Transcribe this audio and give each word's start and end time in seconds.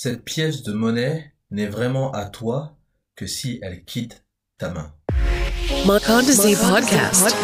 Cette 0.00 0.24
pièce 0.24 0.62
de 0.62 0.72
monnaie 0.72 1.32
n'est 1.50 1.66
vraiment 1.66 2.12
à 2.12 2.26
toi 2.26 2.78
que 3.16 3.26
si 3.26 3.58
elle 3.62 3.82
quitte 3.82 4.22
ta 4.56 4.70
main. 4.70 4.94
Makondazi 5.86 6.54
Podcast. 6.54 7.34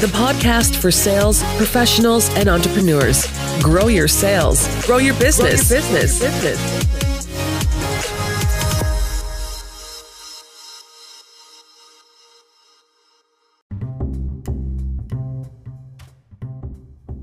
The 0.00 0.08
podcast 0.08 0.74
for 0.74 0.90
sales 0.90 1.44
professionals 1.58 2.28
and 2.36 2.48
entrepreneurs. 2.48 3.24
Grow 3.62 3.86
your 3.86 4.08
sales, 4.08 4.66
grow 4.84 4.98
your 4.98 5.14
business. 5.20 5.68
business. 5.68 6.18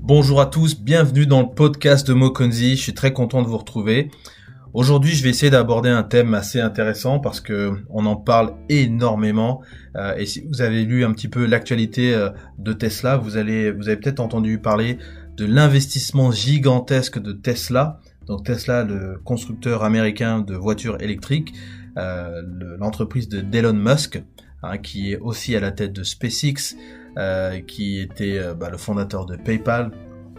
Bonjour 0.08 0.40
à 0.40 0.46
tous, 0.46 0.80
bienvenue 0.80 1.26
dans 1.26 1.42
le 1.42 1.54
podcast 1.54 2.08
de 2.08 2.14
Mokonzi. 2.14 2.76
Je 2.76 2.82
suis 2.82 2.94
très 2.94 3.12
content 3.12 3.42
de 3.42 3.46
vous 3.46 3.58
retrouver. 3.58 4.10
Aujourd'hui, 4.72 5.12
je 5.12 5.22
vais 5.22 5.28
essayer 5.28 5.50
d'aborder 5.50 5.90
un 5.90 6.02
thème 6.02 6.32
assez 6.32 6.62
intéressant 6.62 7.18
parce 7.18 7.42
que 7.42 7.74
on 7.90 8.06
en 8.06 8.16
parle 8.16 8.54
énormément. 8.70 9.60
Euh, 9.96 10.16
et 10.16 10.24
si 10.24 10.46
vous 10.48 10.62
avez 10.62 10.86
lu 10.86 11.04
un 11.04 11.12
petit 11.12 11.28
peu 11.28 11.44
l'actualité 11.44 12.14
euh, 12.14 12.30
de 12.56 12.72
Tesla, 12.72 13.18
vous 13.18 13.36
avez 13.36 13.70
peut-être 13.74 14.20
entendu 14.20 14.58
parler 14.58 14.96
de 15.36 15.44
l'investissement 15.44 16.30
gigantesque 16.30 17.18
de 17.18 17.32
Tesla. 17.32 18.00
Donc 18.26 18.46
Tesla, 18.46 18.84
le 18.84 19.20
constructeur 19.22 19.84
américain 19.84 20.40
de 20.40 20.54
voitures 20.54 20.96
électriques, 21.02 21.52
euh, 21.98 22.40
l'entreprise 22.78 23.28
de 23.28 23.42
d'Elon 23.42 23.74
Musk, 23.74 24.22
hein, 24.62 24.78
qui 24.78 25.12
est 25.12 25.18
aussi 25.18 25.54
à 25.54 25.60
la 25.60 25.70
tête 25.70 25.92
de 25.92 26.02
SpaceX, 26.02 26.76
qui 27.66 27.98
était 27.98 28.38
bah, 28.54 28.70
le 28.70 28.78
fondateur 28.78 29.26
de 29.26 29.34
PayPal. 29.34 29.90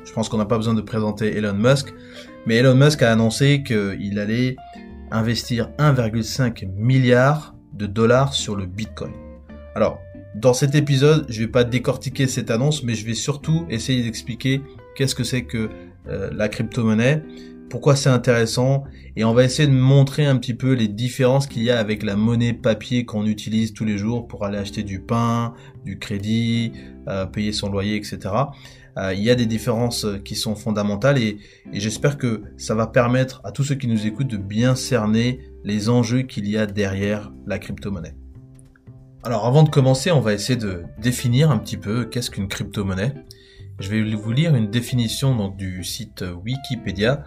Je 0.10 0.14
pense 0.16 0.28
qu'on 0.28 0.40
n'a 0.40 0.46
pas 0.46 0.58
besoin 0.58 0.74
de 0.74 0.82
présenter 0.82 1.38
Elon 1.38 1.54
Musk. 1.54 1.94
Mais 2.48 2.56
Elon 2.56 2.74
Musk 2.74 3.04
a 3.04 3.12
annoncé 3.12 3.62
qu'il 3.62 4.18
allait 4.18 4.56
investir 5.12 5.70
1,5 5.78 6.68
milliard 6.76 7.54
de 7.74 7.86
dollars 7.86 8.34
sur 8.34 8.56
le 8.56 8.66
Bitcoin. 8.66 9.12
Alors, 9.76 10.00
dans 10.34 10.56
cet 10.56 10.74
épisode, 10.74 11.28
je 11.30 11.42
vais 11.42 11.48
pas 11.48 11.64
décortiquer 11.64 12.26
cette 12.26 12.50
annonce, 12.50 12.84
mais 12.84 12.96
je 12.96 13.06
vais 13.06 13.14
surtout 13.14 13.68
essayer 13.70 14.02
d'expliquer 14.02 14.64
qu'est-ce 14.96 15.14
que 15.14 15.24
c'est 15.24 15.44
que 15.44 15.70
euh, 16.08 16.32
la 16.34 16.50
crypto-monnaie, 16.50 17.22
pourquoi 17.70 17.96
c'est 17.96 18.10
intéressant, 18.10 18.86
et 19.16 19.24
on 19.24 19.34
va 19.36 19.44
essayer 19.44 19.68
de 19.68 19.74
montrer 19.74 20.26
un 20.26 20.38
petit 20.38 20.56
peu 20.56 20.74
les 20.74 20.88
différences 20.88 21.46
qu'il 21.46 21.62
y 21.62 21.70
a 21.70 21.78
avec 21.78 22.02
la 22.02 22.16
monnaie 22.16 22.54
papier 22.54 23.06
qu'on 23.06 23.28
utilise 23.28 23.74
tous 23.74 23.86
les 23.86 24.00
jours 24.00 24.28
pour 24.28 24.44
aller 24.44 24.58
acheter 24.58 24.82
du 24.82 25.02
pain, 25.02 25.54
du 25.86 26.00
crédit, 26.00 26.72
euh, 27.08 27.28
payer 27.28 27.52
son 27.52 27.70
loyer, 27.70 27.96
etc. 27.96 28.18
Euh, 29.00 29.14
il 29.14 29.24
y 29.24 29.30
a 29.30 29.36
des 29.36 29.46
différences 29.46 30.06
euh, 30.06 30.18
qui 30.18 30.36
sont 30.36 30.56
fondamentales 30.56 31.18
et, 31.18 31.38
j'espère 31.72 32.18
que 32.18 32.44
ça 32.58 32.76
va 32.76 32.88
permettre 32.88 33.42
à 33.44 33.52
tous 33.52 33.64
ceux 33.64 33.76
qui 33.76 33.88
nous 33.88 34.06
écoutent 34.06 34.28
de 34.28 34.38
bien 34.38 34.76
cerner 34.76 35.40
les 35.64 35.90
enjeux 35.90 36.24
qu'il 36.24 36.48
y 36.50 36.58
a 36.58 36.66
derrière 36.66 37.32
la 37.46 37.60
crypto-monnaie. 37.60 38.16
Alors 39.24 39.46
avant 39.46 39.64
de 39.64 39.70
commencer, 39.70 40.12
on 40.12 40.22
va 40.22 40.34
essayer 40.34 40.58
de 40.58 40.84
définir 41.02 41.52
un 41.52 41.58
petit 41.58 41.78
peu 41.78 42.06
qu'est-ce 42.06 42.32
qu'une 42.32 42.48
crypto-monnaie. 42.48 43.14
Je 43.80 43.90
vais 43.90 44.02
vous 44.02 44.32
lire 44.32 44.56
une 44.56 44.70
définition 44.70 45.48
du 45.50 45.84
site 45.84 46.26
Wikipédia. 46.44 47.24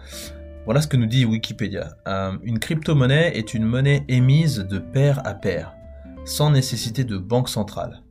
Voilà 0.65 0.81
ce 0.81 0.87
que 0.87 0.97
nous 0.97 1.07
dit 1.07 1.25
Wikipédia. 1.25 1.95
Euh, 2.07 2.33
une 2.43 2.59
crypto-monnaie 2.59 3.35
est 3.35 3.53
une 3.53 3.65
monnaie 3.65 4.05
émise 4.07 4.59
de 4.59 4.77
pair 4.77 5.21
à 5.25 5.33
pair, 5.33 5.73
sans 6.25 6.51
nécessité 6.51 7.03
de 7.03 7.17
banque 7.17 7.49
centrale, 7.49 8.02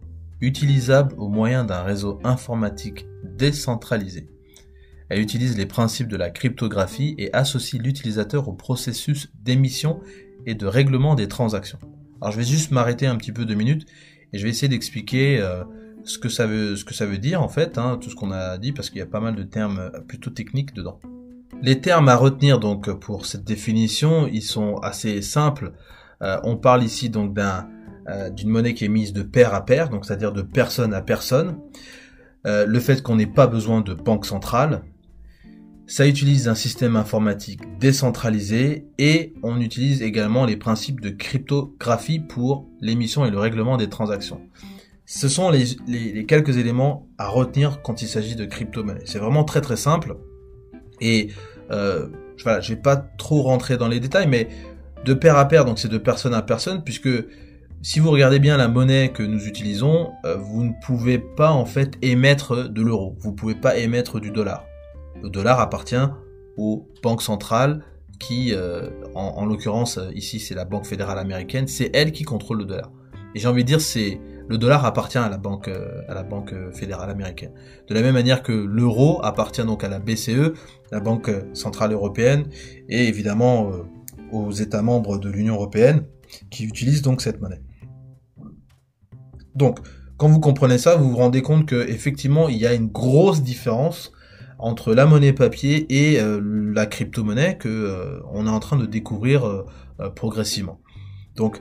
utilisable 0.43 1.15
au 1.17 1.29
moyen 1.29 1.65
d'un 1.65 1.83
réseau 1.83 2.19
informatique 2.25 3.07
décentralisée. 3.25 4.29
Elle 5.09 5.21
utilise 5.21 5.57
les 5.57 5.67
principes 5.67 6.09
de 6.09 6.17
la 6.17 6.31
cryptographie 6.31 7.15
et 7.17 7.33
associe 7.33 7.81
l'utilisateur 7.81 8.49
au 8.49 8.53
processus 8.53 9.31
d'émission 9.43 10.01
et 10.47 10.55
de 10.55 10.67
règlement 10.67 11.15
des 11.15 11.29
transactions. 11.29 11.79
Alors 12.21 12.33
je 12.33 12.39
vais 12.39 12.45
juste 12.45 12.71
m'arrêter 12.71 13.07
un 13.07 13.17
petit 13.17 13.33
peu 13.33 13.45
deux 13.45 13.55
minutes 13.55 13.87
et 14.33 14.39
je 14.39 14.43
vais 14.45 14.51
essayer 14.51 14.69
d'expliquer 14.69 15.41
euh, 15.41 15.65
ce 16.05 16.19
que 16.19 16.29
ça 16.29 16.47
veut 16.47 16.77
ce 16.77 16.85
que 16.85 16.95
ça 16.95 17.07
veut 17.07 17.19
dire 17.19 17.43
en 17.43 17.49
fait, 17.49 17.79
hein, 17.79 17.99
tout 18.01 18.11
ce 18.11 18.17
qu'on 18.17 18.33
a 18.33 18.59
dit 18.59 18.73
parce 18.73 18.91
qu'il 18.91 18.99
y 18.99 19.03
a 19.03 19.07
pas 19.07 19.21
mal 19.21 19.37
de 19.37 19.43
termes 19.43 19.91
plutôt 20.09 20.31
techniques 20.31 20.75
dedans. 20.75 20.99
Les 21.61 21.81
termes 21.81 22.09
à 22.09 22.17
retenir 22.17 22.59
donc 22.59 22.91
pour 22.99 23.27
cette 23.27 23.45
définition, 23.45 24.27
ils 24.27 24.43
sont 24.43 24.77
assez 24.77 25.23
simples. 25.23 25.73
Euh, 26.23 26.41
on 26.43 26.57
parle 26.57 26.83
ici 26.83 27.09
donc 27.09 27.35
d'un 27.35 27.69
d'une 28.35 28.49
monnaie 28.49 28.75
qui 28.75 28.85
est 28.85 28.89
mise 28.89 29.13
de 29.13 29.23
pair 29.23 29.55
à 29.55 29.65
pair, 29.65 29.89
donc 29.89 30.05
c'est-à-dire 30.05 30.33
de 30.33 30.43
personne 30.43 30.93
à 30.95 31.03
personne. 31.03 31.59
Euh, 32.47 32.67
le 32.67 32.81
fait 32.81 33.03
qu'on 33.03 33.17
n'ait 33.17 33.27
pas 33.27 33.47
besoin 33.47 33.81
de 33.81 33.95
banque 33.95 34.27
centrale, 34.27 34.83
ça 35.87 36.07
utilise 36.07 36.49
un 36.49 36.55
système 36.55 36.97
informatique 36.97 37.61
décentralisé 37.79 38.87
et 38.99 39.35
on 39.43 39.61
utilise 39.61 40.03
également 40.03 40.45
les 40.45 40.57
principes 40.57 41.01
de 41.01 41.11
cryptographie 41.11 42.19
pour 42.19 42.69
l'émission 42.81 43.25
et 43.25 43.31
le 43.31 43.39
règlement 43.39 43.77
des 43.77 43.89
transactions. 43.89 44.41
Ce 45.05 45.29
sont 45.29 45.51
les, 45.51 46.25
quelques 46.27 46.57
éléments 46.57 47.09
à 47.19 47.29
retenir 47.29 47.83
quand 47.83 48.03
il 48.03 48.09
s'agit 48.09 48.35
de 48.35 48.45
crypto-monnaie. 48.45 49.03
C'est 49.05 49.19
vraiment 49.19 49.45
très 49.45 49.61
très 49.61 49.77
simple 49.77 50.17
et 51.01 51.29
euh, 51.71 52.09
voilà, 52.43 52.61
je 52.61 52.75
vais 52.75 52.81
pas 52.81 52.97
trop 52.97 53.43
rentrer 53.43 53.77
dans 53.77 53.89
les 53.89 54.01
détails, 54.01 54.27
mais 54.27 54.49
de 55.05 55.15
pair 55.15 55.37
à 55.37 55.47
pair, 55.47 55.65
donc 55.65 55.79
c'est 55.79 55.89
de 55.89 55.99
personne 55.99 56.35
à 56.35 56.43
personne, 56.43 56.83
puisque 56.83 57.09
si 57.85 57.99
vous 57.99 58.13
regardez 58.13 58.39
bien 58.39 58.57
la 58.57 58.69
monnaie 58.69 59.09
que 59.09 59.25
nous 59.25 59.49
utilisons, 59.49 60.13
euh, 60.25 60.37
vous 60.37 60.63
ne 60.63 60.71
pouvez 60.85 61.19
pas 61.19 61.51
en 61.51 61.67
fait 61.67 61.99
émettre 62.01 62.69
de 62.69 62.81
l'euro. 62.81 63.17
Vous 63.19 63.33
ne 63.33 63.35
pouvez 63.35 63.57
pas 63.57 63.77
émettre 63.77 64.21
du 64.21 64.31
dollar. 64.31 64.65
Le 65.21 65.29
dollar 65.29 65.59
appartient 65.59 65.97
aux 66.57 66.89
banques 67.03 67.23
centrales 67.23 67.85
qui, 68.21 68.55
euh, 68.55 68.89
en, 69.17 69.45
l'occurrence 69.47 69.99
euh, 69.99 70.13
ici 70.15 70.39
c'est 70.39 70.55
la 70.55 70.65
Banque 70.65 70.87
fédérale 70.87 71.19
américaine, 71.19 71.67
c'est 71.67 71.91
elle 71.93 72.13
qui 72.13 72.23
contrôle 72.23 72.59
le 72.59 72.67
dollar. 72.67 72.93
Et 73.35 73.41
j'ai 73.41 73.49
envie 73.49 73.65
de 73.65 73.67
dire 73.67 73.81
c'est 73.81 74.21
le 74.49 74.59
dollar 74.59 74.85
appartient 74.85 75.19
à 75.19 75.29
la 75.29 75.39
banque 75.39 75.69
à 75.69 76.15
la 76.15 76.23
banque 76.23 76.55
fédérale 76.73 77.11
américaine. 77.11 77.53
De 77.89 77.95
la 77.95 78.03
même 78.03 78.15
manière 78.15 78.45
que 78.45 78.53
l'euro 78.53 79.25
appartient 79.25 79.65
donc 79.65 79.83
à 79.83 79.89
la 79.89 79.99
BCE, 79.99 80.53
la 80.93 81.01
Banque 81.01 81.31
centrale 81.53 81.93
européenne, 81.93 82.47
et 82.89 83.09
évidemment 83.09 83.71
aux 84.31 84.51
États 84.51 84.83
membres 84.83 85.19
de 85.19 85.31
l'Union 85.31 85.55
européenne 85.55 86.05
qui 86.51 86.65
utilisent 86.65 87.03
donc 87.03 87.23
cette 87.23 87.41
monnaie. 87.41 87.61
Donc, 89.55 89.79
quand 90.17 90.29
vous 90.29 90.41
comprenez 90.41 90.79
ça, 90.79 90.97
vous 90.97 91.11
vous 91.11 91.17
rendez 91.17 91.43
compte 91.43 91.67
que 91.67 91.89
effectivement, 91.89 92.49
il 92.49 92.57
y 92.57 92.67
a 92.67 92.75
une 92.75 92.89
grosse 92.89 93.43
différence 93.43 94.13
entre 94.59 94.95
la 94.95 95.07
monnaie 95.07 95.33
papier 95.33 95.87
et 95.91 96.21
euh, 96.21 96.41
la 96.73 96.87
crypto-monnaie 96.87 97.59
que 97.59 97.69
euh, 97.69 98.21
on 98.31 98.47
est 98.47 98.51
en 98.51 98.61
train 98.61 98.77
de 98.77 98.87
découvrir 98.87 99.45
euh, 99.45 99.67
progressivement. 100.15 100.81
Donc, 101.35 101.61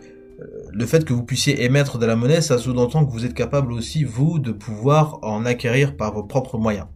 le 0.72 0.86
fait 0.86 1.06
que 1.06 1.14
vous 1.14 1.24
puissiez 1.24 1.64
émettre 1.64 2.00
de 2.00 2.06
la 2.06 2.16
monnaie, 2.16 2.42
ça 2.42 2.58
sous-entend 2.58 3.06
que 3.06 3.12
vous 3.12 3.26
êtes 3.26 3.34
capable 3.34 3.72
aussi, 3.74 4.04
vous, 4.04 4.40
de 4.40 4.52
pouvoir 4.52 5.20
en 5.24 5.46
acquérir 5.46 5.98
par 5.98 6.14
vos 6.14 6.24
propres 6.24 6.58
moyens. 6.58 6.88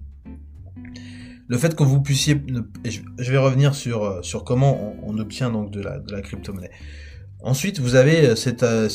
Le 1.47 1.57
fait 1.57 1.75
que 1.75 1.83
vous 1.83 2.01
puissiez... 2.01 2.41
Je 2.83 3.31
vais 3.31 3.38
revenir 3.38 3.75
sur, 3.75 4.23
sur 4.25 4.44
comment 4.44 4.95
on, 5.03 5.17
obtient 5.19 5.51
donc 5.51 5.69
de 5.69 5.79
la, 5.79 6.00
de 6.00 6.12
la 6.12 6.22
crypto-monnaie. 6.22 6.72
Ensuite, 7.45 7.79
vous 7.79 7.94
avez 7.94 8.28
euh, 8.28 8.35
euh, 8.63 8.89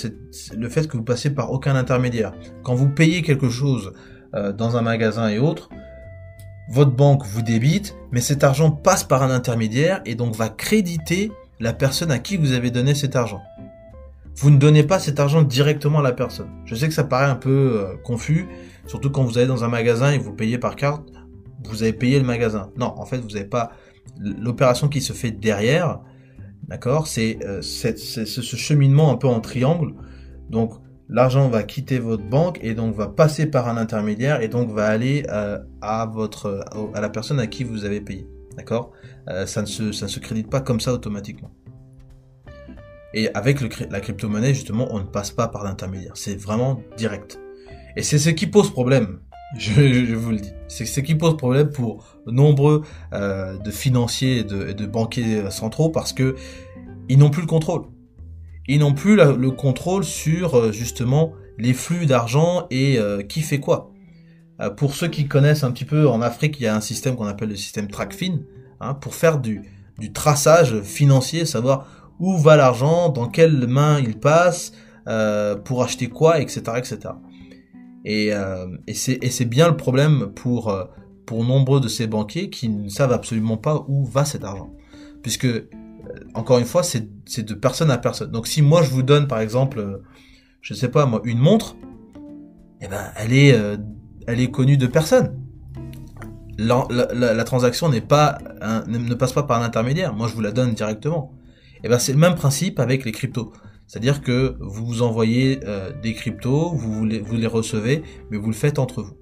le 0.56 0.68
fait 0.68 0.88
que 0.88 0.96
vous 0.96 1.04
passez 1.04 1.30
par 1.30 1.52
aucun 1.52 1.76
intermédiaire. 1.76 2.32
Quand 2.64 2.74
vous 2.74 2.88
payez 2.88 3.22
quelque 3.22 3.48
chose 3.48 3.92
euh, 4.34 4.52
dans 4.52 4.76
un 4.76 4.82
magasin 4.82 5.28
et 5.28 5.38
autres, 5.38 5.70
votre 6.68 6.90
banque 6.90 7.24
vous 7.24 7.42
débite, 7.42 7.94
mais 8.10 8.20
cet 8.20 8.42
argent 8.42 8.72
passe 8.72 9.04
par 9.04 9.22
un 9.22 9.30
intermédiaire 9.30 10.02
et 10.04 10.16
donc 10.16 10.34
va 10.34 10.48
créditer 10.48 11.30
la 11.60 11.72
personne 11.72 12.10
à 12.10 12.18
qui 12.18 12.36
vous 12.36 12.52
avez 12.52 12.72
donné 12.72 12.96
cet 12.96 13.14
argent. 13.14 13.40
Vous 14.34 14.50
ne 14.50 14.58
donnez 14.58 14.82
pas 14.82 14.98
cet 14.98 15.20
argent 15.20 15.42
directement 15.42 16.00
à 16.00 16.02
la 16.02 16.12
personne. 16.12 16.48
Je 16.64 16.74
sais 16.74 16.88
que 16.88 16.94
ça 16.94 17.04
paraît 17.04 17.30
un 17.30 17.36
peu 17.36 17.86
confus, 18.02 18.48
surtout 18.86 19.10
quand 19.10 19.22
vous 19.22 19.38
allez 19.38 19.46
dans 19.46 19.62
un 19.62 19.68
magasin 19.68 20.10
et 20.10 20.18
vous 20.18 20.32
payez 20.32 20.58
par 20.58 20.74
carte, 20.74 21.08
vous 21.68 21.82
avez 21.84 21.92
payé 21.92 22.18
le 22.18 22.24
magasin. 22.24 22.70
Non, 22.76 22.94
en 22.96 23.04
fait, 23.04 23.18
vous 23.18 23.30
n'avez 23.30 23.44
pas 23.44 23.70
l'opération 24.18 24.88
qui 24.88 25.00
se 25.00 25.12
fait 25.12 25.30
derrière 25.30 26.00
D'accord? 26.70 27.08
Euh, 27.18 27.62
C'est 27.62 27.98
ce 27.98 28.56
cheminement 28.56 29.10
un 29.10 29.16
peu 29.16 29.26
en 29.26 29.40
triangle. 29.40 29.92
Donc 30.48 30.72
l'argent 31.08 31.48
va 31.48 31.64
quitter 31.64 31.98
votre 31.98 32.24
banque 32.24 32.60
et 32.62 32.74
donc 32.74 32.94
va 32.94 33.08
passer 33.08 33.46
par 33.46 33.68
un 33.68 33.76
intermédiaire 33.76 34.40
et 34.40 34.48
donc 34.48 34.70
va 34.70 34.86
aller 34.86 35.26
euh, 35.30 35.58
à 35.82 36.06
votre 36.06 36.64
à 36.94 37.00
la 37.00 37.08
personne 37.10 37.40
à 37.40 37.48
qui 37.48 37.64
vous 37.64 37.84
avez 37.84 38.00
payé. 38.00 38.26
D'accord? 38.56 38.92
Euh, 39.28 39.46
ça, 39.46 39.62
ne 39.62 39.66
se, 39.66 39.92
ça 39.92 40.06
ne 40.06 40.10
se 40.10 40.20
crédite 40.20 40.48
pas 40.48 40.60
comme 40.60 40.80
ça 40.80 40.92
automatiquement. 40.92 41.50
Et 43.14 43.28
avec 43.34 43.60
le, 43.60 43.68
la 43.90 44.00
crypto-monnaie, 44.00 44.54
justement, 44.54 44.86
on 44.92 45.00
ne 45.00 45.04
passe 45.04 45.32
pas 45.32 45.48
par 45.48 45.64
l'intermédiaire. 45.64 46.12
C'est 46.14 46.36
vraiment 46.36 46.80
direct. 46.96 47.40
Et 47.96 48.02
c'est 48.04 48.18
ce 48.18 48.30
qui 48.30 48.46
pose 48.46 48.70
problème. 48.70 49.18
Je, 49.58 50.14
vous 50.14 50.30
le 50.30 50.38
dis. 50.38 50.52
C'est 50.68 50.86
ce 50.86 51.00
qui 51.00 51.14
pose 51.14 51.36
problème 51.36 51.70
pour 51.70 52.18
nombreux 52.26 52.82
euh, 53.12 53.58
de 53.58 53.70
financiers 53.70 54.38
et 54.38 54.44
de, 54.44 54.86
banquiers 54.86 55.50
centraux 55.50 55.88
parce 55.88 56.12
que 56.12 56.36
ils 57.08 57.18
n'ont 57.18 57.30
plus 57.30 57.42
le 57.42 57.48
contrôle. 57.48 57.82
Ils 58.68 58.78
n'ont 58.78 58.94
plus 58.94 59.16
le 59.16 59.50
contrôle 59.50 60.04
sur 60.04 60.54
euh, 60.54 60.72
justement 60.72 61.32
les 61.58 61.74
flux 61.74 62.06
d'argent 62.06 62.66
et 62.70 62.98
euh, 62.98 63.22
qui 63.22 63.40
fait 63.42 63.58
quoi. 63.58 63.90
pour 64.76 64.94
ceux 64.94 65.08
qui 65.08 65.26
connaissent 65.26 65.64
un 65.64 65.72
petit 65.72 65.84
peu, 65.84 66.08
en 66.08 66.22
Afrique, 66.22 66.60
il 66.60 66.62
y 66.62 66.66
a 66.66 66.74
un 66.76 66.80
système 66.80 67.16
qu'on 67.16 67.26
appelle 67.26 67.48
le 67.48 67.56
système 67.56 67.88
TrackFin. 67.88 68.38
Hein, 68.82 68.94
pour 68.94 69.14
faire 69.14 69.38
du, 69.38 69.62
du 69.98 70.12
traçage 70.12 70.80
financier, 70.80 71.44
savoir 71.44 71.86
où 72.18 72.38
va 72.38 72.56
l'argent, 72.56 73.08
dans 73.08 73.28
quelle 73.28 73.66
main 73.66 73.98
il 74.00 74.18
passe, 74.18 74.72
euh, 75.08 75.56
pour 75.56 75.82
acheter 75.82 76.08
quoi, 76.08 76.40
etc., 76.40 76.62
etc. 76.76 76.98
Et, 78.04 78.32
euh, 78.32 78.66
et 78.86 78.94
c'est 78.94 79.44
bien 79.44 79.68
le 79.68 79.76
problème 79.76 80.32
pour 80.34 80.70
euh, 80.70 80.84
pour 81.26 81.44
nombreux 81.44 81.80
de 81.80 81.88
ces 81.88 82.06
banquiers 82.06 82.50
qui 82.50 82.68
ne 82.68 82.88
savent 82.88 83.12
absolument 83.12 83.56
pas 83.56 83.84
où 83.88 84.04
va 84.04 84.24
cet 84.24 84.42
argent, 84.42 84.72
puisque 85.22 85.44
euh, 85.44 85.68
encore 86.34 86.58
une 86.58 86.64
fois, 86.64 86.82
c'est 86.82 87.08
de 87.38 87.54
personne 87.54 87.90
à 87.90 87.98
personne. 87.98 88.30
Donc 88.30 88.46
si 88.46 88.62
moi 88.62 88.82
je 88.82 88.90
vous 88.90 89.02
donne 89.02 89.28
par 89.28 89.40
exemple, 89.40 90.00
je 90.60 90.74
sais 90.74 90.88
pas 90.88 91.06
moi, 91.06 91.20
une 91.24 91.38
montre, 91.38 91.76
eh 92.80 92.88
ben 92.88 93.12
elle 93.16 93.32
est 93.32 93.54
elle 94.26 94.40
est 94.40 94.50
connue 94.50 94.78
de 94.78 94.86
personne. 94.86 95.38
La 96.58 97.44
transaction 97.44 97.90
n'est 97.90 98.00
pas 98.00 98.38
ne 98.88 99.14
passe 99.14 99.32
pas 99.32 99.42
par 99.42 99.60
un 99.60 99.64
intermédiaire. 99.64 100.14
Moi 100.14 100.26
je 100.26 100.34
vous 100.34 100.40
la 100.40 100.52
donne 100.52 100.72
directement. 100.72 101.32
Et 101.76 101.80
eh 101.84 101.88
ben 101.88 101.98
c'est 101.98 102.12
le 102.12 102.18
même 102.18 102.34
principe 102.34 102.80
avec 102.80 103.04
les 103.04 103.12
cryptos. 103.12 103.52
C'est-à-dire 103.90 104.22
que 104.22 104.54
vous 104.60 104.86
vous 104.86 105.02
envoyez 105.02 105.58
euh, 105.64 105.90
des 106.00 106.14
cryptos, 106.14 106.70
vous, 106.72 107.04
les, 107.04 107.18
vous 107.18 107.34
les 107.34 107.48
recevez, 107.48 108.04
mais 108.30 108.38
vous 108.38 108.46
le 108.46 108.54
faites 108.54 108.78
entre 108.78 109.02
vous. 109.02 109.16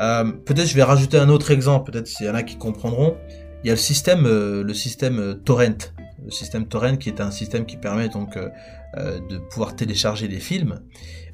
Euh, 0.00 0.24
peut-être 0.32 0.66
je 0.66 0.74
vais 0.74 0.82
rajouter 0.82 1.16
un 1.16 1.28
autre 1.28 1.52
exemple, 1.52 1.92
peut-être 1.92 2.08
s'il 2.08 2.26
y 2.26 2.28
en 2.28 2.34
a 2.34 2.42
qui 2.42 2.56
comprendront. 2.56 3.16
Il 3.62 3.68
y 3.68 3.70
a 3.70 3.74
le 3.74 3.78
système, 3.78 4.26
euh, 4.26 4.64
le 4.64 4.74
système 4.74 5.38
torrent, 5.44 5.92
le 6.24 6.30
système 6.32 6.66
torrent 6.66 6.96
qui 6.96 7.08
est 7.08 7.20
un 7.20 7.30
système 7.30 7.66
qui 7.66 7.76
permet 7.76 8.08
donc 8.08 8.36
de 8.36 9.38
pouvoir 9.50 9.76
télécharger 9.76 10.26
des 10.26 10.40
films, 10.40 10.80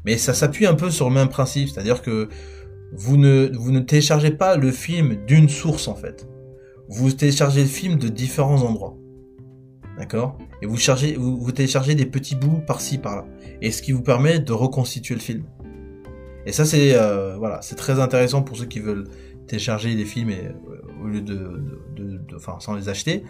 mais 0.04 0.18
ça 0.18 0.34
s'appuie 0.34 0.66
un 0.66 0.74
peu 0.74 0.90
sur 0.90 1.08
le 1.08 1.14
même 1.14 1.30
principe, 1.30 1.70
c'est-à-dire 1.70 2.02
que 2.02 2.28
vous 2.92 3.16
ne 3.16 3.50
vous 3.54 3.72
ne 3.72 3.80
téléchargez 3.80 4.32
pas 4.32 4.56
le 4.56 4.70
film 4.70 5.24
d'une 5.26 5.48
source 5.48 5.88
en 5.88 5.94
fait. 5.94 6.28
Vous 6.90 7.10
téléchargez 7.10 7.62
le 7.62 7.68
film 7.68 7.96
de 7.96 8.08
différents 8.08 8.62
endroits. 8.62 8.98
D'accord? 9.98 10.38
Et 10.60 10.66
vous, 10.66 10.76
chargez, 10.76 11.14
vous, 11.14 11.52
téléchargez 11.52 11.94
des 11.94 12.06
petits 12.06 12.34
bouts 12.34 12.60
par-ci, 12.66 12.98
par-là. 12.98 13.24
Et 13.62 13.70
ce 13.70 13.80
qui 13.80 13.92
vous 13.92 14.02
permet 14.02 14.40
de 14.40 14.52
reconstituer 14.52 15.14
le 15.14 15.20
film. 15.20 15.44
Et 16.46 16.52
ça, 16.52 16.64
c'est 16.64 16.94
euh, 16.94 17.36
voilà, 17.36 17.60
c'est 17.62 17.76
très 17.76 18.00
intéressant 18.00 18.42
pour 18.42 18.56
ceux 18.56 18.66
qui 18.66 18.80
veulent 18.80 19.04
télécharger 19.46 19.94
des 19.94 20.04
films 20.04 20.30
et, 20.30 20.46
euh, 20.46 21.02
au 21.02 21.06
lieu 21.06 21.20
de, 21.20 21.80
de, 21.96 22.20
enfin, 22.34 22.56
sans 22.60 22.74
les 22.74 22.88
acheter. 22.88 23.24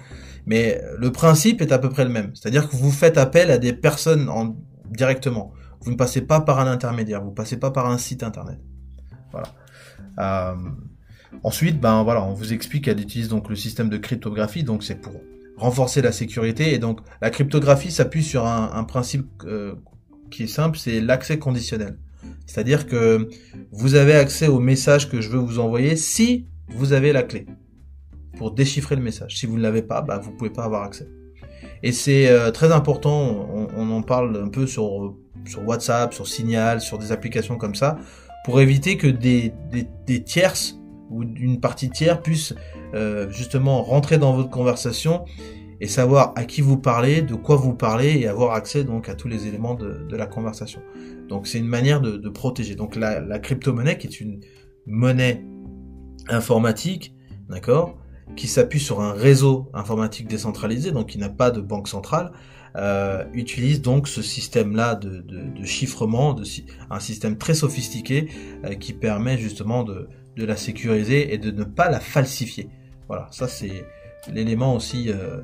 Mais 0.47 0.81
le 0.99 1.13
principe 1.13 1.61
est 1.61 1.73
à 1.73 1.79
peu 1.79 1.91
près 1.91 2.05
le 2.05 2.11
même. 2.11 2.31
C'est-à-dire 2.35 2.69
que 2.69 2.77
vous 2.77 2.91
faites 2.91 3.19
appel 3.19 3.51
à 3.51 3.59
des 3.59 3.73
personnes 3.73 4.29
en, 4.29 4.57
directement. 4.91 5.53
Vous 5.81 5.91
ne 5.91 5.97
passez 5.97 6.23
pas 6.23 6.41
par 6.41 6.61
un 6.61 6.67
intermédiaire. 6.67 7.23
Vous 7.23 7.31
passez 7.31 7.59
pas 7.59 7.71
par 7.71 7.87
un 7.91 7.99
site 7.99 8.23
internet. 8.23 8.59
Voilà. 9.33 9.49
Euh, 10.19 10.71
ensuite, 11.43 11.81
ben 11.81 12.03
voilà, 12.03 12.25
on 12.25 12.33
vous 12.33 12.53
explique 12.53 12.85
qu'elle 12.85 13.01
utilise 13.01 13.29
donc 13.29 13.49
le 13.49 13.57
système 13.57 13.89
de 13.91 13.99
cryptographie. 13.99 14.65
Donc 14.65 14.83
c'est 14.83 14.95
pour 14.95 15.15
renforcer 15.57 16.03
la 16.03 16.13
sécurité. 16.13 16.75
Et 16.75 16.79
donc 16.79 17.01
la 17.21 17.31
cryptographie 17.31 17.91
s'appuie 17.91 18.25
sur 18.25 18.47
un, 18.47 18.85
principe 18.85 19.27
euh, 19.45 19.75
qui 20.31 20.45
est 20.45 20.49
simple, 20.49 20.79
c'est 20.79 21.01
l'accès 21.01 21.39
conditionnel. 21.39 21.99
C'est-à-dire 22.47 22.87
que 22.87 23.29
vous 23.73 23.95
avez 23.95 24.15
accès 24.15 24.49
au 24.49 24.61
message 24.61 25.11
que 25.11 25.21
je 25.21 25.29
veux 25.29 25.39
vous 25.39 25.59
envoyer 25.59 25.97
si 25.97 26.47
vous 26.69 26.93
avez 26.93 27.13
la 27.13 27.23
clé 27.23 27.47
pour 28.37 28.51
déchiffrer 28.51 28.97
le 28.97 29.03
message. 29.03 29.37
Si 29.37 29.47
vous 29.47 29.57
ne 29.57 29.63
l'avez 29.63 29.83
pas, 29.83 30.03
bah, 30.03 30.19
vous 30.19 30.33
pouvez 30.33 30.51
pas 30.51 30.65
avoir 30.65 30.83
accès. 30.83 31.09
Et 31.83 31.93
c'est 31.93 32.29
euh, 32.29 32.51
très 32.51 32.73
important, 32.73 33.49
on, 33.77 33.91
en 33.91 34.03
parle 34.03 34.43
un 34.43 34.49
peu 34.49 34.67
sur, 34.67 35.15
sur 35.45 35.67
WhatsApp, 35.67 36.15
sur 36.15 36.27
Signal, 36.27 36.81
sur 36.81 36.99
des 36.99 37.13
applications 37.13 37.59
comme 37.59 37.75
ça, 37.75 37.99
pour 38.45 38.61
éviter 38.61 38.97
que 38.97 39.07
des, 39.07 39.53
des, 39.71 39.87
des 40.07 40.23
tierces 40.23 40.79
ou 41.15 41.23
une 41.23 41.61
partie 41.61 41.91
tiers 41.91 42.21
puisse 42.21 42.55
euh, 42.95 43.31
justement 43.31 43.83
rentrer 43.83 44.19
dans 44.19 44.33
votre 44.33 44.51
conversation 44.51 45.25
et 45.81 45.87
savoir 45.87 46.33
à 46.37 46.45
qui 46.45 46.61
vous 46.61 46.79
parlez, 46.79 47.23
de 47.23 47.35
quoi 47.35 47.57
vous 47.57 47.75
parlez 47.75 48.19
et 48.19 48.27
avoir 48.27 48.53
accès 48.53 48.85
donc 48.85 49.09
à 49.09 49.15
tous 49.15 49.29
les 49.29 49.47
éléments 49.47 49.75
de, 49.75 50.17
la 50.17 50.27
conversation. 50.27 50.81
Donc 51.29 51.47
c'est 51.47 51.59
une 51.59 51.69
manière 51.69 52.01
de, 52.01 52.29
protéger. 52.29 52.75
Donc 52.75 52.97
la, 52.97 53.39
crypto-monnaie 53.39 53.99
qui 53.99 54.07
est 54.07 54.21
une 54.21 54.41
monnaie 54.87 55.45
informatique, 56.29 57.15
d'accord, 57.49 57.99
qui 58.37 58.49
s'appuie 58.49 58.81
sur 58.81 59.01
un 59.01 59.13
réseau 59.13 59.71
informatique 59.75 60.29
décentralisé, 60.29 60.91
donc 60.91 61.09
qui 61.09 61.19
n'a 61.19 61.29
pas 61.29 61.51
de 61.51 61.61
banque 61.61 61.89
centrale, 61.89 62.33
euh, 62.77 63.25
utilise 63.33 63.83
donc 63.83 64.09
ce 64.09 64.23
système-là 64.23 64.95
de, 64.97 65.21
de, 65.21 65.65
chiffrement, 65.65 66.35
de, 66.35 66.45
un 66.91 67.01
système 67.01 67.37
très 67.37 67.55
sophistiqué 67.55 68.29
euh, 68.65 68.75
qui 68.75 68.93
permet 68.93 69.39
justement 69.39 69.85
de, 69.85 70.09
de 70.37 70.45
la 70.45 70.57
sécuriser 70.57 71.35
et 71.35 71.39
de 71.39 71.51
ne 71.51 71.65
pas 71.65 71.91
la 71.91 72.01
falsifier. 72.01 72.69
Voilà, 73.09 73.29
ça 73.31 73.49
c'est 73.49 73.85
l'élément 74.33 74.75
aussi 74.75 75.11
euh, 75.11 75.43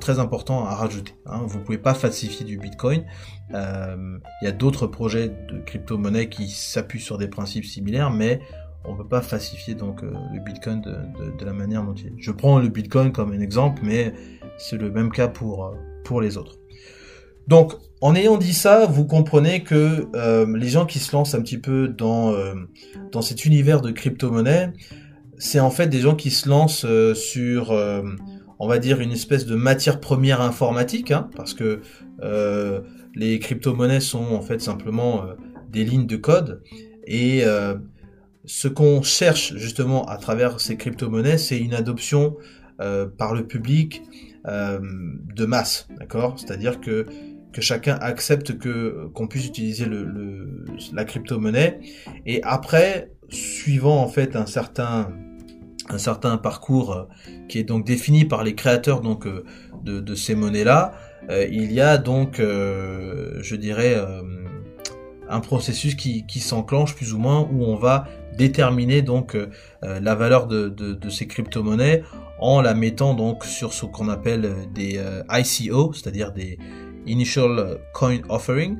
très 0.00 0.18
important 0.18 0.64
à 0.64 0.74
rajouter. 0.74 1.14
Hein. 1.26 1.42
Vous 1.46 1.60
pouvez 1.60 1.78
pas 1.78 1.94
falsifier 1.94 2.44
du 2.44 2.58
Bitcoin. 2.58 3.04
Euh, 3.52 4.18
il 4.40 4.44
y 4.44 4.48
a 4.48 4.52
d'autres 4.52 4.86
projets 4.86 5.28
de 5.28 5.60
crypto-monnaie 5.64 6.28
qui 6.28 6.48
s'appuient 6.48 7.00
sur 7.00 7.18
des 7.18 7.28
principes 7.28 7.64
similaires, 7.64 8.10
mais 8.10 8.40
on 8.84 8.96
peut 8.96 9.06
pas 9.06 9.22
falsifier 9.22 9.74
donc 9.74 10.02
euh, 10.02 10.12
le 10.32 10.40
Bitcoin 10.40 10.80
de, 10.80 11.44
la 11.44 11.52
manière 11.52 11.84
dont 11.84 11.94
il 11.94 12.06
est. 12.06 12.14
Je 12.18 12.32
prends 12.32 12.58
le 12.58 12.68
Bitcoin 12.68 13.12
comme 13.12 13.32
un 13.32 13.40
exemple, 13.40 13.82
mais 13.84 14.12
c'est 14.58 14.76
le 14.76 14.90
même 14.90 15.10
cas 15.10 15.28
pour 15.28 15.74
pour 16.04 16.20
les 16.20 16.36
autres. 16.36 16.58
Donc, 17.48 17.74
en 18.00 18.14
ayant 18.14 18.36
dit 18.36 18.54
ça, 18.54 18.86
vous 18.86 19.04
comprenez 19.04 19.62
que 19.62 20.08
les 20.56 20.68
gens 20.68 20.86
qui 20.86 20.98
se 20.98 21.14
lancent 21.14 21.34
un 21.34 21.40
petit 21.40 21.58
peu 21.58 21.88
dans 21.88 22.34
dans 23.12 23.22
cet 23.22 23.44
univers 23.44 23.80
de 23.80 23.90
crypto-monnaie, 23.90 24.72
c'est 25.38 25.60
en 25.60 25.70
fait 25.70 25.88
des 25.88 26.00
gens 26.00 26.14
qui 26.14 26.30
se 26.30 26.48
lancent 26.48 26.84
euh, 26.84 27.14
sur, 27.14 27.72
euh, 27.72 28.02
on 28.58 28.68
va 28.68 28.78
dire, 28.78 29.00
une 29.00 29.12
espèce 29.12 29.46
de 29.46 29.54
matière 29.54 30.00
première 30.00 30.40
informatique, 30.40 31.10
hein, 31.10 31.28
parce 31.36 31.54
que 31.54 31.80
euh, 32.22 32.80
les 33.14 33.38
crypto-monnaies 33.38 34.00
sont 34.00 34.24
en 34.24 34.40
fait 34.40 34.60
simplement 34.60 35.24
des 35.70 35.84
lignes 35.84 36.06
de 36.06 36.16
code. 36.16 36.62
Et 37.06 37.44
ce 38.44 38.68
qu'on 38.68 39.02
cherche 39.02 39.54
justement 39.56 40.04
à 40.06 40.16
travers 40.16 40.60
ces 40.60 40.76
crypto-monnaies, 40.76 41.38
c'est 41.38 41.58
une 41.58 41.74
adoption 41.74 42.36
par 42.78 43.34
le 43.34 43.46
public 43.46 44.02
de 44.44 45.44
masse, 45.46 45.86
d'accord? 45.96 46.34
C'est-à-dire 46.38 46.80
que 46.80 47.06
que 47.54 47.62
chacun 47.62 47.94
accepte 48.00 48.58
que 48.58 49.08
qu'on 49.14 49.28
puisse 49.28 49.46
utiliser 49.46 49.86
le, 49.86 50.66
la 50.92 51.04
crypto-monnaie. 51.04 51.78
Et 52.26 52.42
après 52.42 53.12
suivant 53.30 54.02
en 54.02 54.08
fait 54.08 54.36
un 54.36 54.46
certain 54.46 55.10
un 55.88 55.98
certain 55.98 56.36
parcours 56.36 56.92
euh, 56.92 57.04
qui 57.48 57.58
est 57.58 57.64
donc 57.64 57.86
défini 57.86 58.24
par 58.24 58.42
les 58.42 58.54
créateurs 58.54 59.00
donc 59.00 59.26
euh, 59.26 59.44
de, 59.82 60.00
de 60.00 60.14
ces 60.14 60.34
monnaies 60.34 60.64
là 60.64 60.92
euh, 61.30 61.46
il 61.50 61.72
y 61.72 61.80
a 61.80 61.98
donc 61.98 62.36
je 62.38 63.56
dirais 63.56 63.96
un 65.28 65.40
processus 65.40 65.94
qui, 65.94 66.26
qui 66.26 66.40
s'enclenche 66.40 66.94
plus 66.94 67.14
ou 67.14 67.18
moins 67.18 67.48
où 67.52 67.64
on 67.64 67.76
va 67.76 68.06
déterminer 68.36 69.00
donc 69.02 69.36
la 69.82 70.14
valeur 70.14 70.46
de, 70.46 70.68
de, 70.68 70.92
de 70.92 71.08
ces 71.08 71.26
crypto-monnaies 71.26 72.02
en 72.40 72.60
la 72.60 72.74
mettant 72.74 73.14
donc 73.14 73.44
sur 73.44 73.72
ce 73.72 73.86
qu'on 73.86 74.08
appelle 74.08 74.54
des 74.74 75.00
ICO, 75.30 75.92
c'est-à-dire 75.94 76.32
des 76.32 76.58
Initial 77.06 77.78
Coin 77.92 78.18
Offering, 78.28 78.78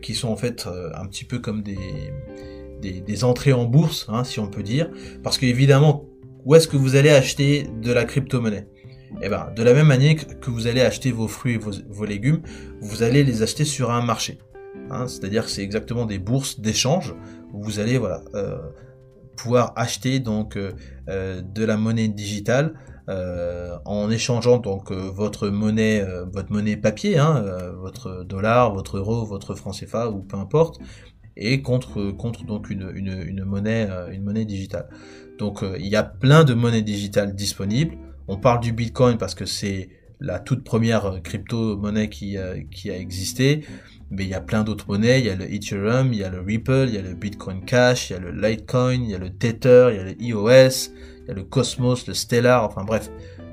qui 0.00 0.14
sont 0.14 0.28
en 0.28 0.36
fait 0.36 0.66
un 0.94 1.06
petit 1.06 1.24
peu 1.24 1.38
comme 1.38 1.62
des, 1.62 3.24
entrées 3.24 3.52
en 3.52 3.64
bourse, 3.64 4.06
hein, 4.08 4.24
si 4.24 4.40
on 4.40 4.48
peut 4.48 4.62
dire, 4.62 4.90
parce 5.22 5.36
qu'évidemment, 5.38 6.06
où 6.44 6.54
est-ce 6.54 6.68
que 6.68 6.76
vous 6.76 6.96
allez 6.96 7.10
acheter 7.10 7.66
de 7.82 7.92
la 7.92 8.04
crypto-monnaie? 8.04 8.66
Eh 9.22 9.28
ben, 9.28 9.52
de 9.54 9.62
la 9.62 9.74
même 9.74 9.86
manière 9.86 10.14
que 10.40 10.50
vous 10.50 10.66
allez 10.66 10.80
acheter 10.80 11.10
vos 11.10 11.28
fruits 11.28 11.54
et 11.54 11.58
vos, 11.58 12.04
légumes, 12.04 12.42
vous 12.80 13.02
allez 13.02 13.24
les 13.24 13.42
acheter 13.42 13.64
sur 13.64 13.90
un 13.90 14.02
marché. 14.02 14.38
Hein, 14.90 15.06
C'est-à-dire 15.08 15.44
que 15.44 15.50
c'est 15.50 15.62
exactement 15.62 16.06
des 16.06 16.18
bourses 16.18 16.60
d'échange 16.60 17.14
où 17.52 17.62
vous 17.62 17.80
allez 17.80 18.00
euh, 18.34 18.58
pouvoir 19.36 19.72
acheter 19.76 20.20
donc 20.20 20.56
euh, 20.56 20.72
euh, 21.08 21.42
de 21.42 21.64
la 21.64 21.76
monnaie 21.76 22.08
digitale 22.08 22.74
en 23.84 24.10
échangeant 24.10 24.58
donc 24.58 24.92
votre 24.92 25.48
monnaie 25.48 26.04
votre 26.32 26.52
monnaie 26.52 26.76
papier, 26.76 27.18
hein, 27.18 27.44
votre 27.80 28.24
dollar, 28.24 28.72
votre 28.72 28.98
euro, 28.98 29.24
votre 29.24 29.54
franc 29.54 29.72
CFA 29.72 30.10
ou 30.10 30.22
peu 30.22 30.36
importe, 30.36 30.78
et 31.36 31.62
contre 31.62 32.10
contre 32.12 32.44
donc 32.44 32.70
une, 32.70 32.90
une, 32.94 33.22
une 33.26 33.44
monnaie 33.44 33.88
une 34.12 34.22
monnaie 34.22 34.44
digitale. 34.44 34.88
Donc 35.40 35.62
euh, 35.62 35.76
il 35.80 35.86
y 35.86 35.96
a 35.96 36.02
plein 36.04 36.44
de 36.44 36.54
monnaies 36.54 36.82
digitales 36.82 37.34
disponibles. 37.34 37.96
On 38.28 38.36
parle 38.36 38.60
du 38.60 38.72
Bitcoin 38.72 39.16
parce 39.16 39.34
que 39.34 39.46
c'est 39.46 39.88
la 40.20 40.38
toute 40.38 40.62
première 40.62 41.06
euh, 41.06 41.18
crypto-monnaie 41.18 42.10
qui, 42.10 42.36
euh, 42.36 42.60
qui 42.70 42.90
a 42.90 42.98
existé. 42.98 43.64
Mais 44.10 44.24
il 44.24 44.28
y 44.28 44.34
a 44.34 44.40
plein 44.40 44.64
d'autres 44.64 44.86
monnaies. 44.88 45.20
Il 45.20 45.26
y 45.26 45.30
a 45.30 45.36
le 45.36 45.52
Ethereum, 45.52 46.12
il 46.12 46.18
y 46.18 46.24
a 46.24 46.30
le 46.30 46.40
Ripple, 46.40 46.86
il 46.88 46.94
y 46.94 46.98
a 46.98 47.02
le 47.02 47.14
Bitcoin 47.14 47.64
Cash, 47.64 48.10
il 48.10 48.14
y 48.14 48.16
a 48.16 48.18
le 48.18 48.32
Litecoin, 48.32 49.02
il 49.02 49.10
y 49.10 49.14
a 49.14 49.18
le 49.18 49.30
Tether, 49.30 49.88
il 49.90 49.96
y 49.96 50.00
a 50.00 50.04
le 50.04 50.22
EOS, 50.22 50.90
il 51.22 51.28
y 51.28 51.30
a 51.30 51.34
le 51.34 51.44
Cosmos, 51.44 52.06
le 52.06 52.14
Stellar. 52.14 52.64
Enfin 52.64 52.84
bref, 52.84 53.10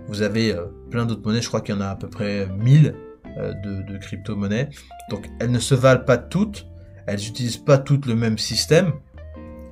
vous 0.07 0.21
avez 0.21 0.55
plein 0.89 1.05
d'autres 1.05 1.25
monnaies. 1.25 1.41
Je 1.41 1.47
crois 1.47 1.61
qu'il 1.61 1.75
y 1.75 1.77
en 1.77 1.81
a 1.81 1.89
à 1.89 1.95
peu 1.95 2.09
près 2.09 2.47
1000 2.47 2.95
de, 3.63 3.81
de 3.83 3.97
crypto-monnaies. 3.99 4.69
Donc 5.11 5.29
elles 5.39 5.51
ne 5.51 5.59
se 5.59 5.75
valent 5.75 6.03
pas 6.03 6.17
toutes. 6.17 6.65
Elles 7.05 7.19
n'utilisent 7.19 7.57
pas 7.57 7.77
toutes 7.77 8.05
le 8.05 8.15
même 8.15 8.37
système 8.37 8.93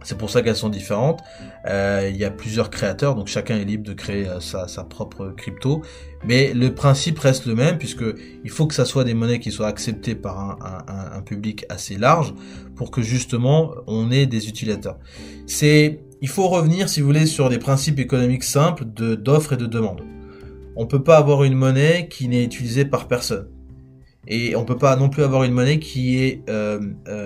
C'est 0.06 0.18
pour 0.20 0.30
ça 0.30 0.44
qu'elles 0.44 0.56
sont 0.56 0.70
différentes. 0.70 1.22
Euh, 1.68 2.08
il 2.10 2.16
y 2.16 2.26
a 2.26 2.30
plusieurs 2.30 2.70
créateurs, 2.70 3.16
donc 3.16 3.28
chacun 3.28 3.58
est 3.58 3.66
libre 3.66 3.84
de 3.84 3.94
créer 3.94 4.28
euh, 4.28 4.40
sa, 4.40 4.84
propre 4.84 5.34
crypto. 5.36 5.82
Mais 6.24 6.54
le 6.54 6.74
principe 6.76 7.18
reste 7.18 7.48
le 7.48 7.56
même, 7.56 7.80
puisque 7.80 8.06
il 8.44 8.50
faut 8.52 8.68
que 8.68 8.76
ça 8.76 8.86
soit 8.86 9.04
des 9.04 9.16
monnaies 9.16 9.40
qui 9.40 9.52
soient 9.52 9.68
acceptées 9.68 10.14
par 10.14 10.60
un, 10.88 11.22
public 11.24 11.66
assez 11.70 11.98
large, 11.98 12.36
pour 12.76 12.92
que 12.92 13.02
justement 13.02 13.74
on 13.88 14.12
ait 14.12 14.28
des 14.28 14.48
utilisateurs. 14.48 15.00
C'est, 15.48 16.02
il 16.22 16.30
faut 16.30 16.48
revenir, 16.48 16.88
si 16.88 17.02
vous 17.02 17.08
voulez, 17.08 17.26
sur 17.26 17.50
des 17.50 17.58
principes 17.58 18.00
économiques 18.00 18.44
simples 18.44 18.86
de 18.86 19.16
d'offre 19.16 19.54
et 19.54 19.58
de 19.58 19.66
demande. 19.66 20.04
On 20.76 20.86
peut 20.86 21.04
pas 21.04 21.18
avoir 21.18 21.44
une 21.44 21.56
monnaie 21.56 22.08
qui 22.10 22.28
n'est 22.28 22.44
utilisée 22.44 22.86
par 22.86 23.08
personne, 23.08 23.48
et 24.28 24.56
on 24.56 24.66
peut 24.66 24.78
pas 24.78 24.96
non 24.98 25.10
plus 25.10 25.24
avoir 25.24 25.44
une 25.44 25.54
monnaie 25.54 25.80
qui 25.80 26.20
est, 26.20 26.44
euh 26.48 26.80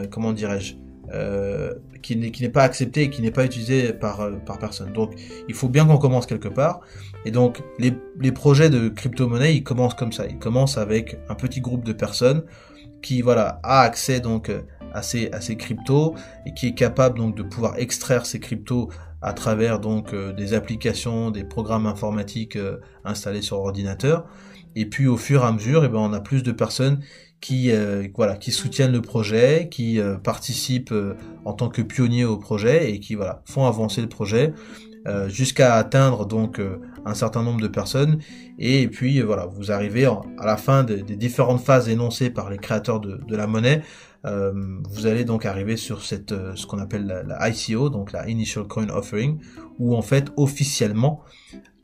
comment 0.10 0.32
dirais-je, 0.32 0.76
euh, 1.14 1.74
qui 2.02 2.16
n'est 2.16 2.50
pas 2.50 2.64
accepté 2.64 3.04
et 3.04 3.10
qui 3.10 3.22
n'est 3.22 3.32
pas 3.32 3.46
utilisé 3.46 3.94
par, 3.94 4.22
euh, 4.22 4.32
par 4.46 4.60
personne. 4.60 4.94
Donc 4.94 5.14
il 5.48 5.56
faut 5.56 5.70
bien 5.70 5.86
qu'on 5.86 5.98
commence 5.98 6.26
quelque 6.26 6.48
part. 6.48 6.82
Et 7.26 7.32
donc 7.32 7.62
les, 7.78 7.94
les 8.20 8.32
projets 8.32 8.70
de 8.70 8.90
crypto-monnaie, 8.90 9.56
ils 9.56 9.64
commencent 9.64 9.96
comme 9.96 10.12
ça. 10.12 10.26
Ils 10.28 10.40
commencent 10.40 10.78
avec 10.78 11.18
un 11.30 11.36
petit 11.36 11.62
groupe 11.62 11.84
de 11.84 11.94
personnes 11.94 12.44
qui 13.02 13.22
voilà 13.22 13.60
a 13.64 13.82
accès 13.82 14.20
donc 14.20 14.52
à 14.94 15.02
ces, 15.02 15.32
à 15.32 15.42
ces 15.42 15.56
cryptos 15.56 16.16
et 16.46 16.54
qui 16.54 16.68
est 16.68 16.74
capable 16.74 17.18
donc 17.18 17.36
de 17.36 17.44
pouvoir 17.44 17.78
extraire 17.78 18.26
ces 18.26 18.40
cryptos 18.40 18.90
à 19.22 19.34
travers 19.34 19.80
donc 19.80 20.14
euh, 20.14 20.32
des 20.32 20.54
applications, 20.54 21.32
des 21.32 21.44
programmes 21.44 21.86
informatiques 21.86 22.56
euh, 22.56 22.78
installés 23.04 23.42
sur 23.42 23.60
ordinateur. 23.60 24.26
Et 24.76 24.86
puis 24.86 25.08
au 25.08 25.18
fur 25.18 25.44
et 25.44 25.46
à 25.46 25.52
mesure, 25.52 25.84
et 25.84 25.88
eh 25.88 25.90
ben, 25.90 26.00
on 26.00 26.14
a 26.14 26.20
plus 26.20 26.44
de 26.44 26.52
personnes 26.52 27.02
qui 27.42 27.72
euh, 27.72 28.08
voilà 28.16 28.36
qui 28.36 28.52
soutiennent 28.52 28.92
le 28.92 29.02
projet, 29.02 29.70
qui 29.72 30.00
euh, 30.00 30.16
participent 30.18 30.92
euh, 30.92 31.16
en 31.46 31.54
tant 31.54 31.70
que 31.70 31.82
pionniers 31.82 32.26
au 32.26 32.38
projet 32.38 32.92
et 32.92 33.00
qui 33.00 33.16
voilà 33.16 33.42
font 33.46 33.66
avancer 33.66 34.02
le 34.02 34.10
projet 34.10 34.54
jusqu'à 35.28 35.74
atteindre 35.74 36.28
donc 36.28 36.62
un 37.04 37.16
certain 37.16 37.42
nombre 37.42 37.62
de 37.62 37.68
personnes. 37.68 38.20
Et 38.60 38.88
puis 38.88 39.22
voilà 39.22 39.48
vous 39.48 39.72
arrivez 39.72 40.06
à 40.06 40.46
la 40.46 40.56
fin 40.56 40.84
des, 40.84 41.02
différentes 41.02 41.62
phases 41.62 41.90
énoncées 41.90 42.30
par 42.30 42.52
les 42.52 42.58
créateurs 42.58 43.00
de, 43.00 43.20
de 43.28 43.36
la 43.36 43.48
monnaie. 43.48 43.82
Vous 44.24 45.08
allez 45.08 45.24
donc 45.24 45.48
arriver 45.48 45.78
sur 45.78 46.04
cette 46.04 46.36
ce 46.56 46.68
qu'on 46.68 46.78
appelle 46.78 47.08
la, 47.08 47.24
la, 47.24 47.50
ICO 47.50 47.90
donc 47.90 48.12
la 48.12 48.30
Initial 48.30 48.66
Coin 48.66 48.90
Offering 48.90 49.40
où 49.80 49.96
en 49.96 50.04
fait 50.04 50.32
officiellement 50.38 51.24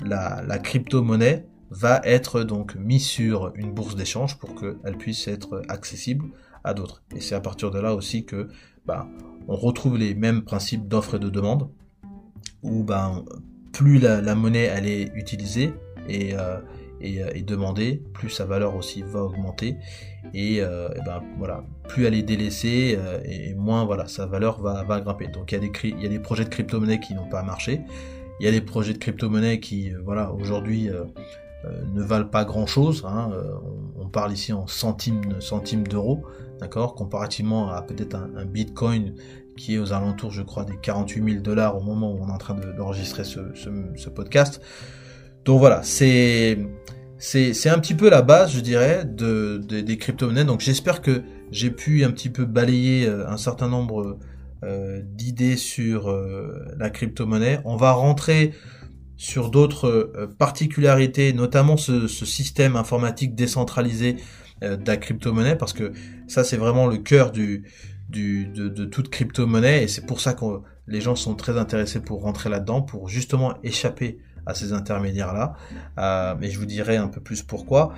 la, 0.01 0.43
la 0.45 0.59
crypto 0.59 1.01
monnaie 1.01 1.47
va 1.75 2.01
être 2.05 2.43
donc 2.43 2.75
mis 2.75 2.99
sur 2.99 3.51
une 3.55 3.73
bourse 3.73 3.95
d'échange 3.95 4.37
pour 4.37 4.55
qu'elle 4.55 4.97
puisse 4.97 5.27
être 5.27 5.61
accessible 5.67 6.25
à 6.63 6.73
d'autres. 6.73 7.03
Et 7.15 7.19
c'est 7.19 7.35
à 7.35 7.41
partir 7.41 7.69
de 7.69 7.79
là 7.79 7.93
aussi 7.93 8.25
que 8.25 8.47
bah, 8.85 9.07
on 9.47 9.55
retrouve 9.55 9.97
les 9.97 10.15
mêmes 10.15 10.43
principes 10.43 10.87
d'offre 10.87 11.15
et 11.15 11.19
de 11.19 11.29
demande, 11.29 11.69
où 12.63 12.83
ben 12.83 13.23
plus 13.73 13.99
la, 13.99 14.35
monnaie 14.35 14.63
elle 14.73 14.87
est 14.87 15.11
utilisée 15.15 15.73
et, 16.07 16.33
euh, 16.33 16.59
euh, 17.03 17.29
et, 17.33 17.41
demandée, 17.41 18.01
plus 18.13 18.29
sa 18.29 18.45
valeur 18.45 18.75
aussi 18.75 19.01
va 19.01 19.21
augmenter 19.23 19.75
et, 20.33 20.61
euh, 20.61 20.87
ben 21.05 21.21
voilà, 21.37 21.63
plus 21.89 22.05
elle 22.05 22.13
est 22.15 22.23
délaissée 22.23 22.97
et 23.25 23.53
moins 23.53 23.83
voilà 23.83 24.07
sa 24.07 24.25
valeur 24.25 24.61
va, 24.61 24.83
va 24.83 25.01
grimper. 25.01 25.27
Donc 25.27 25.51
il 25.51 25.55
y 25.55 25.57
a 25.57 25.61
des 25.61 25.71
il 25.83 26.01
y 26.01 26.05
a 26.05 26.09
des 26.09 26.19
projets 26.19 26.45
de 26.45 26.49
crypto-monnaie 26.49 27.01
qui 27.01 27.13
n'ont 27.13 27.29
pas 27.29 27.43
marché, 27.43 27.81
il 28.39 28.45
y 28.45 28.47
a 28.49 28.51
des 28.51 28.61
projets 28.61 28.93
de 28.93 28.97
crypto-monnaie 28.97 29.59
qui 29.59 29.91
voilà 30.05 30.31
aujourd'hui 30.31 30.89
ne 31.93 32.01
valent 32.01 32.27
pas 32.27 32.45
grand 32.45 32.65
chose. 32.65 33.03
Hein, 33.05 33.31
euh, 33.33 33.53
on, 33.99 34.07
parle 34.07 34.33
ici 34.33 34.53
en 34.53 34.67
centimes, 34.67 35.21
d'euros, 35.89 36.23
d'accord, 36.59 36.95
comparativement 36.95 37.69
à 37.69 37.81
peut-être 37.81 38.15
un, 38.15 38.45
Bitcoin 38.45 39.13
qui 39.57 39.75
est 39.75 39.77
aux 39.77 39.93
alentours, 39.93 40.31
je 40.31 40.41
crois, 40.41 40.65
des 40.65 40.77
48 40.77 41.31
000 41.31 41.43
dollars 41.43 41.77
au 41.77 41.81
moment 41.81 42.11
où 42.11 42.19
on 42.21 42.29
est 42.29 42.31
en 42.31 42.37
train 42.37 42.55
d'enregistrer 42.77 43.23
ce, 43.23 44.09
podcast. 44.09 44.61
Donc 45.43 45.59
voilà, 45.59 45.81
c'est 45.83 46.59
c'est 47.17 47.69
un 47.69 47.79
petit 47.79 47.95
peu 47.95 48.09
la 48.09 48.21
base, 48.21 48.51
je 48.51 48.59
dirais, 48.59 49.05
de, 49.05 49.57
des 49.57 49.97
crypto-monnaies. 49.97 50.43
Donc 50.43 50.59
j'espère 50.59 51.01
que 51.01 51.23
j'ai 51.51 51.71
pu 51.71 52.03
un 52.03 52.11
petit 52.11 52.29
peu 52.29 52.45
balayer 52.45 53.07
euh, 53.07 53.27
un 53.27 53.37
certain 53.37 53.69
nombre 53.69 54.17
d'idées 55.03 55.57
sur 55.57 56.11
la 56.79 56.89
crypto-monnaie. 56.89 57.59
On 57.65 57.75
va 57.75 57.91
rentrer 57.91 58.51
sur 59.17 59.49
d'autres 59.49 59.87
euh, 59.87 60.27
particularités, 60.27 61.33
notamment 61.33 61.77
ce, 61.77 62.07
système 62.07 62.75
informatique 62.75 63.35
décentralisé 63.35 64.17
euh, 64.63 64.75
de 64.77 64.87
la 64.87 64.97
crypto-monnaie, 64.97 65.55
parce 65.55 65.73
que 65.73 65.93
ça 66.27 66.43
c'est 66.43 66.57
vraiment 66.57 66.87
le 66.87 66.97
cœur 66.97 67.31
du, 67.31 67.63
du, 68.09 68.45
de, 68.45 68.85
toute 68.85 69.09
crypto-monnaie, 69.09 69.83
et 69.83 69.87
c'est 69.87 70.05
pour 70.05 70.19
ça 70.19 70.33
que 70.33 70.45
les 70.87 71.01
gens 71.01 71.15
sont 71.15 71.35
très 71.35 71.57
intéressés 71.57 71.99
pour 71.99 72.21
rentrer 72.21 72.49
là-dedans, 72.49 72.81
pour 72.81 73.09
justement 73.09 73.55
échapper 73.63 74.19
à 74.47 74.53
ces 74.53 74.73
intermédiaires-là. 74.73 75.55
Euh, 75.97 76.35
mais 76.39 76.51
je 76.51 76.59
vous 76.59 76.67
dirai 76.67 76.97
un 76.97 77.07
peu 77.07 77.19
plus 77.19 77.41
pourquoi. 77.41 77.95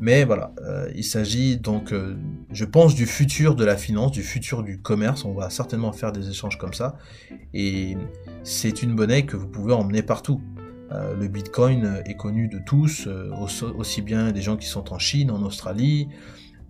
Mais 0.00 0.24
voilà, 0.24 0.54
il 0.94 1.04
s'agit 1.04 1.58
donc, 1.58 1.92
je 2.50 2.64
pense, 2.64 2.94
du 2.94 3.04
futur 3.04 3.54
de 3.54 3.66
la 3.66 3.76
finance, 3.76 4.10
du 4.10 4.22
futur 4.22 4.62
du 4.62 4.80
commerce. 4.80 5.26
On 5.26 5.34
va 5.34 5.50
certainement 5.50 5.92
faire 5.92 6.12
des 6.12 6.30
échanges 6.30 6.56
comme 6.56 6.72
ça. 6.72 6.96
Et 7.52 7.98
c'est 8.44 8.82
une 8.82 8.94
monnaie 8.94 9.26
que 9.26 9.36
vous 9.36 9.48
pouvez 9.48 9.74
emmener 9.74 10.00
partout. 10.00 10.40
Euh, 10.92 11.14
le 11.14 11.28
Bitcoin 11.28 12.02
est 12.04 12.16
connu 12.16 12.48
de 12.48 12.58
tous, 12.58 13.06
euh, 13.06 13.30
aussi 13.76 14.02
bien 14.02 14.32
des 14.32 14.42
gens 14.42 14.56
qui 14.56 14.66
sont 14.66 14.92
en 14.92 14.98
Chine, 14.98 15.30
en 15.30 15.42
Australie, 15.42 16.08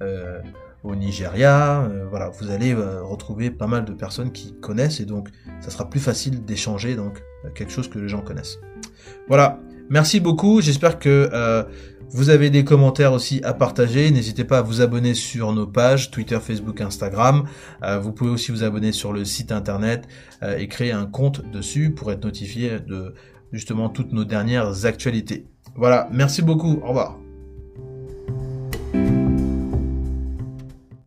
euh, 0.03 0.41
au 0.83 0.95
Nigeria. 0.95 1.91
voilà, 2.09 2.31
vous 2.31 2.50
allez 2.50 2.73
retrouver 2.75 3.50
pas 3.50 3.67
mal 3.67 3.85
de 3.85 3.93
personnes 3.93 4.33
qui 4.33 4.55
connaissent 4.61 5.00
et 5.00 5.05
donc 5.05 5.29
ça 5.61 5.69
sera 5.69 5.91
plus 5.91 6.00
facile 6.00 6.43
d'échanger 6.43 6.97
donc 6.97 7.23
quelque 7.55 7.71
chose 7.71 7.89
que 7.89 7.99
les 7.99 8.09
gens 8.09 8.23
connaissent. 8.23 8.59
Voilà, 9.29 9.61
merci 9.91 10.21
beaucoup. 10.21 10.62
J'espère 10.62 10.99
que 10.99 11.67
vous 12.09 12.31
avez 12.31 12.49
des 12.49 12.65
commentaires 12.65 13.12
aussi 13.12 13.43
à 13.45 13.53
partager. 13.53 14.11
N'hésitez 14.11 14.45
pas 14.45 14.61
à 14.61 14.62
vous 14.62 14.81
abonner 14.81 15.12
sur 15.12 15.53
nos 15.53 15.67
pages 15.67 16.11
Twitter, 16.11 16.39
Facebook, 16.41 16.81
Instagram. 16.81 17.45
vous 18.00 18.12
pouvez 18.12 18.31
aussi 18.31 18.50
vous 18.50 18.65
abonner 18.65 18.93
sur 18.93 19.12
le 19.12 19.27
site 19.27 19.53
internet 19.53 20.09
et 20.57 20.67
créer 20.67 20.93
un 20.93 21.05
compte 21.05 21.43
dessus 21.50 21.91
pour 21.91 22.11
être 22.11 22.25
notifié 22.25 22.81
de 22.81 23.12
justement 23.52 23.88
toutes 23.88 24.12
nos 24.12 24.25
dernières 24.25 24.87
actualités. 24.87 25.47
Voilà, 25.76 26.09
merci 26.12 26.42
beaucoup, 26.42 26.80
au 26.83 26.88
revoir. 26.88 27.20